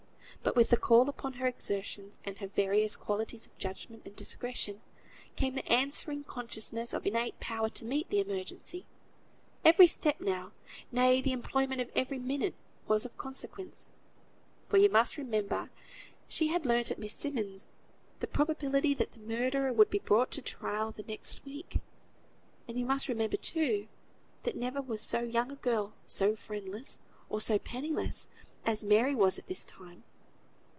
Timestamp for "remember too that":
23.07-24.55